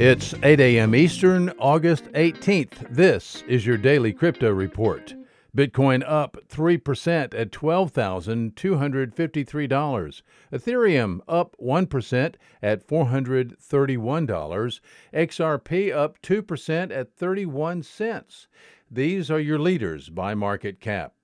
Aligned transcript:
It's 0.00 0.32
8 0.44 0.60
a.m. 0.60 0.94
Eastern, 0.94 1.50
August 1.58 2.04
18th. 2.12 2.88
This 2.88 3.42
is 3.48 3.66
your 3.66 3.76
daily 3.76 4.12
crypto 4.12 4.52
report. 4.52 5.16
Bitcoin 5.56 6.04
up 6.06 6.36
3% 6.48 7.34
at 7.34 7.50
$12,253. 7.50 10.22
Ethereum 10.52 11.18
up 11.26 11.56
1% 11.60 12.34
at 12.62 12.86
$431. 12.86 14.80
XRP 15.12 15.92
up 15.92 16.22
2% 16.22 16.96
at 16.96 17.16
31 17.16 17.82
cents. 17.82 18.46
These 18.88 19.32
are 19.32 19.40
your 19.40 19.58
leaders 19.58 20.10
by 20.10 20.36
market 20.36 20.78
cap. 20.78 21.14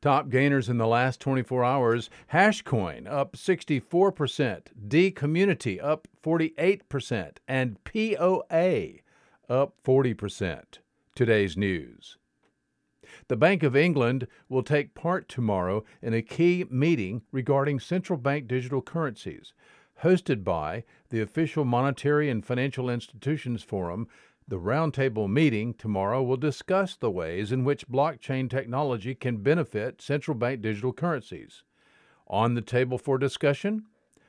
Top 0.00 0.28
gainers 0.28 0.68
in 0.68 0.78
the 0.78 0.86
last 0.86 1.20
24 1.20 1.64
hours 1.64 2.10
Hashcoin 2.32 3.10
up 3.10 3.36
64%, 3.36 4.66
D 4.88 5.10
Community 5.10 5.80
up 5.80 6.08
48%, 6.22 7.36
and 7.48 7.82
POA 7.84 9.00
up 9.48 9.74
40%. 9.84 10.62
Today's 11.14 11.56
news. 11.56 12.18
The 13.28 13.36
Bank 13.36 13.62
of 13.62 13.76
England 13.76 14.26
will 14.48 14.62
take 14.62 14.94
part 14.94 15.28
tomorrow 15.28 15.84
in 16.02 16.14
a 16.14 16.22
key 16.22 16.64
meeting 16.68 17.22
regarding 17.30 17.80
central 17.80 18.18
bank 18.18 18.48
digital 18.48 18.82
currencies. 18.82 19.52
Hosted 20.02 20.42
by 20.42 20.84
the 21.10 21.20
official 21.20 21.64
Monetary 21.64 22.28
and 22.28 22.44
Financial 22.44 22.90
Institutions 22.90 23.62
Forum, 23.62 24.08
the 24.46 24.58
roundtable 24.58 25.28
meeting 25.28 25.72
tomorrow 25.72 26.22
will 26.22 26.36
discuss 26.36 26.96
the 26.96 27.10
ways 27.10 27.50
in 27.50 27.64
which 27.64 27.88
blockchain 27.88 28.48
technology 28.50 29.14
can 29.14 29.38
benefit 29.38 30.02
central 30.02 30.36
bank 30.36 30.60
digital 30.60 30.92
currencies. 30.92 31.64
On 32.28 32.54
the 32.54 32.60
table 32.60 32.98
for 32.98 33.16
discussion, 33.16 33.84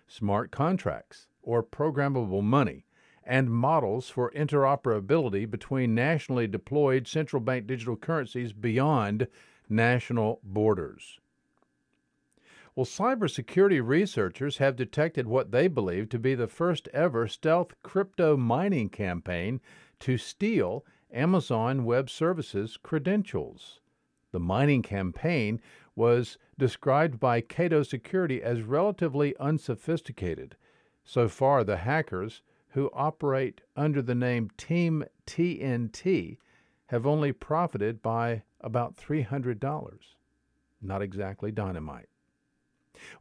smart 0.08 0.52
contracts 0.52 1.27
or 1.41 1.62
programmable 1.62 2.43
money 2.43 2.86
and 3.26 3.49
models 3.49 4.10
for 4.10 4.32
interoperability 4.32 5.49
between 5.49 5.96
nationally 5.96 6.48
deployed 6.48 7.08
central 7.08 7.41
bank 7.41 7.68
digital 7.68 7.96
currencies 7.96 8.54
beyond 8.54 9.27
national 9.68 10.40
borders. 10.43 11.20
Well, 12.76 12.86
cybersecurity 12.86 13.82
researchers 13.86 14.58
have 14.58 14.76
detected 14.76 15.27
what 15.27 15.52
they 15.52 15.68
believe 15.68 16.10
to 16.10 16.20
be 16.20 16.36
the 16.36 16.48
first 16.48 16.90
ever 16.93 17.27
stealth 17.27 17.74
crypto 17.84 18.36
mining 18.36 18.90
campaign 18.90 19.62
to 20.01 20.18
steal 20.18 20.85
Amazon 21.12 21.85
Web 21.85 22.10
Services 22.10 22.77
credentials. 22.82 23.79
The 24.32 24.40
mining 24.40 24.82
campaign 24.82 25.62
was 25.96 26.37
described 26.57 27.20
by 27.20 27.41
Cado 27.41 27.85
Security 27.85 28.41
as 28.43 28.62
relatively 28.62 29.35
unsophisticated. 29.37 30.57
So 31.04 31.29
far, 31.29 31.63
the 31.63 31.77
hackers, 31.77 32.41
who 32.70 32.90
operate 32.93 33.62
under 33.77 34.02
the 34.02 34.15
name 34.15 34.49
Team 34.57 35.05
TNT, 35.26 36.37
have 36.87 37.07
only 37.07 37.32
profited 37.32 38.02
by 38.02 38.43
about 38.59 38.98
$300. 38.98 39.98
Not 40.82 41.02
exactly 41.02 41.52
dynamite. 41.52 42.09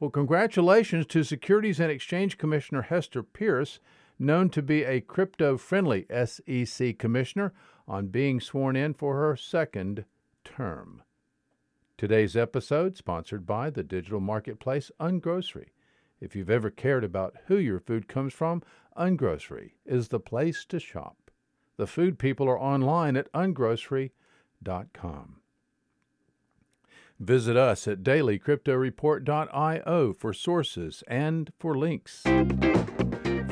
Well, 0.01 0.11
congratulations 0.11 1.07
to 1.07 1.23
Securities 1.23 1.81
and 1.81 1.91
Exchange 1.91 2.39
Commissioner 2.39 2.83
Hester 2.83 3.23
Peirce 3.23 3.79
known 4.19 4.51
to 4.51 4.63
be 4.63 4.85
a 4.85 5.01
crypto 5.01 5.57
friendly 5.57 6.07
SEC 6.25 6.99
commissioner, 6.99 7.53
on 7.87 8.07
being 8.07 8.41
sworn 8.41 8.77
in 8.77 8.95
for 8.95 9.17
her 9.17 9.37
second 9.37 10.05
term. 10.45 11.03
Today's 11.97 12.37
episode 12.37 12.97
sponsored 12.97 13.47
by 13.47 13.71
the 13.71 13.83
digital 13.83 14.21
marketplace 14.21 14.91
Ungrocery. 14.99 15.69
If 16.21 16.35
you've 16.35 16.51
ever 16.51 16.71
cared 16.71 17.05
about 17.05 17.37
who 17.47 17.57
your 17.57 17.79
food 17.79 18.09
comes 18.09 18.33
from, 18.33 18.63
Ungrocery 18.97 19.73
is 19.85 20.09
the 20.09 20.21
place 20.21 20.65
to 20.67 20.81
shop. 20.81 21.31
The 21.77 21.87
food 21.87 22.19
people 22.19 22.49
are 22.49 22.59
online 22.59 23.17
at 23.17 23.31
ungrocery.com. 23.33 25.41
Visit 27.21 27.57
us 27.57 27.87
at 27.87 28.03
dailycryptoreport.io 28.03 30.13
for 30.15 30.33
sources 30.33 31.05
and 31.07 31.53
for 31.59 31.79
links. 31.79 32.25